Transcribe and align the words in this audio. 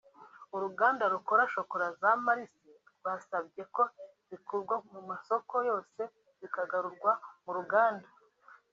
uruganda 0.55 1.03
rukora 1.13 1.43
shokola 1.53 1.87
za 1.99 2.11
Mars 2.25 2.51
rwasabye 2.91 3.61
ko 3.75 3.83
zikurwa 4.27 4.75
ku 4.87 4.95
masoko 5.09 5.53
yose 5.69 6.01
zikagarurwa 6.39 7.11
mu 7.43 7.51
ruganda 7.57 8.07